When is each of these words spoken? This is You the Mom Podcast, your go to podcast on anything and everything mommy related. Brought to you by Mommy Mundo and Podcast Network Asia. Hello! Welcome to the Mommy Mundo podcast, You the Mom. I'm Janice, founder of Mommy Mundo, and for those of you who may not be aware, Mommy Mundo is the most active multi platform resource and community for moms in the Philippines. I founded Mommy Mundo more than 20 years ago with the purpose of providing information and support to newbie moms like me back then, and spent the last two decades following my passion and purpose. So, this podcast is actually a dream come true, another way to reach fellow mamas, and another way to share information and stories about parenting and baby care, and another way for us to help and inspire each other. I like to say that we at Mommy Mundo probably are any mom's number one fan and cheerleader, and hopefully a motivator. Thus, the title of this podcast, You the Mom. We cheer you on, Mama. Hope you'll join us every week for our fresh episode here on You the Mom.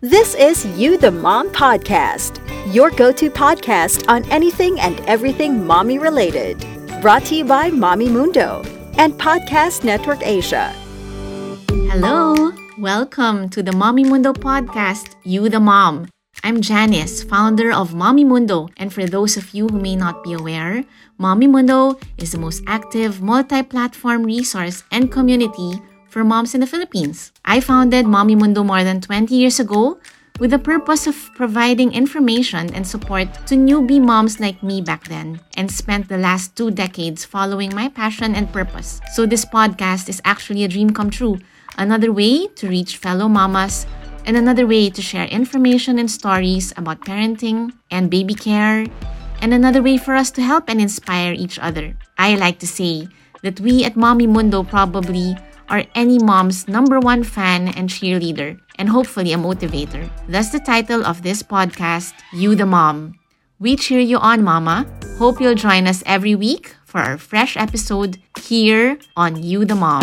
This 0.00 0.34
is 0.34 0.64
You 0.78 0.96
the 0.96 1.10
Mom 1.10 1.50
Podcast, 1.50 2.40
your 2.72 2.90
go 2.90 3.10
to 3.12 3.30
podcast 3.30 4.08
on 4.08 4.24
anything 4.30 4.78
and 4.80 5.00
everything 5.08 5.66
mommy 5.66 5.98
related. 5.98 6.64
Brought 7.00 7.24
to 7.26 7.34
you 7.36 7.44
by 7.44 7.70
Mommy 7.70 8.08
Mundo 8.08 8.62
and 8.96 9.14
Podcast 9.14 9.84
Network 9.84 10.26
Asia. 10.26 10.72
Hello! 11.68 12.52
Welcome 12.78 13.48
to 13.50 13.62
the 13.62 13.72
Mommy 13.72 14.04
Mundo 14.04 14.32
podcast, 14.32 15.16
You 15.24 15.48
the 15.48 15.60
Mom. 15.60 16.08
I'm 16.42 16.62
Janice, 16.62 17.22
founder 17.22 17.70
of 17.70 17.94
Mommy 17.94 18.24
Mundo, 18.24 18.70
and 18.78 18.90
for 18.90 19.04
those 19.04 19.36
of 19.36 19.52
you 19.52 19.68
who 19.68 19.78
may 19.78 19.94
not 19.94 20.24
be 20.24 20.32
aware, 20.32 20.84
Mommy 21.18 21.46
Mundo 21.46 21.98
is 22.16 22.32
the 22.32 22.38
most 22.38 22.62
active 22.66 23.20
multi 23.20 23.62
platform 23.62 24.24
resource 24.24 24.82
and 24.90 25.12
community 25.12 25.82
for 26.08 26.24
moms 26.24 26.54
in 26.54 26.60
the 26.60 26.66
Philippines. 26.66 27.30
I 27.44 27.60
founded 27.60 28.06
Mommy 28.06 28.36
Mundo 28.36 28.64
more 28.64 28.82
than 28.82 29.02
20 29.02 29.34
years 29.34 29.60
ago 29.60 30.00
with 30.38 30.50
the 30.50 30.58
purpose 30.58 31.06
of 31.06 31.30
providing 31.36 31.92
information 31.92 32.72
and 32.72 32.86
support 32.86 33.28
to 33.46 33.54
newbie 33.54 34.00
moms 34.00 34.40
like 34.40 34.62
me 34.62 34.80
back 34.80 35.04
then, 35.08 35.40
and 35.58 35.70
spent 35.70 36.08
the 36.08 36.16
last 36.16 36.56
two 36.56 36.70
decades 36.70 37.22
following 37.22 37.74
my 37.74 37.90
passion 37.90 38.34
and 38.34 38.50
purpose. 38.50 38.98
So, 39.12 39.26
this 39.26 39.44
podcast 39.44 40.08
is 40.08 40.22
actually 40.24 40.64
a 40.64 40.68
dream 40.68 40.90
come 40.90 41.10
true, 41.10 41.38
another 41.76 42.12
way 42.12 42.46
to 42.56 42.66
reach 42.66 42.96
fellow 42.96 43.28
mamas, 43.28 43.84
and 44.24 44.36
another 44.36 44.66
way 44.66 44.90
to 44.90 45.02
share 45.02 45.26
information 45.26 45.98
and 45.98 46.10
stories 46.10 46.72
about 46.76 47.00
parenting 47.00 47.72
and 47.90 48.10
baby 48.10 48.34
care, 48.34 48.86
and 49.40 49.54
another 49.54 49.82
way 49.82 49.96
for 49.96 50.14
us 50.14 50.30
to 50.32 50.42
help 50.42 50.68
and 50.68 50.80
inspire 50.80 51.32
each 51.32 51.58
other. 51.58 51.96
I 52.18 52.34
like 52.36 52.58
to 52.60 52.66
say 52.66 53.08
that 53.42 53.60
we 53.60 53.84
at 53.84 53.96
Mommy 53.96 54.26
Mundo 54.26 54.62
probably 54.62 55.36
are 55.68 55.84
any 55.94 56.18
mom's 56.18 56.68
number 56.68 56.98
one 56.98 57.22
fan 57.22 57.68
and 57.68 57.88
cheerleader, 57.88 58.58
and 58.78 58.88
hopefully 58.88 59.32
a 59.32 59.38
motivator. 59.38 60.10
Thus, 60.28 60.50
the 60.50 60.60
title 60.60 61.06
of 61.06 61.22
this 61.22 61.42
podcast, 61.42 62.12
You 62.32 62.54
the 62.54 62.66
Mom. 62.66 63.14
We 63.58 63.76
cheer 63.76 64.00
you 64.00 64.18
on, 64.18 64.42
Mama. 64.42 64.86
Hope 65.18 65.40
you'll 65.40 65.54
join 65.54 65.86
us 65.86 66.02
every 66.06 66.34
week 66.34 66.74
for 66.84 67.00
our 67.00 67.18
fresh 67.18 67.56
episode 67.56 68.18
here 68.40 68.98
on 69.16 69.42
You 69.42 69.64
the 69.64 69.76
Mom. 69.76 70.02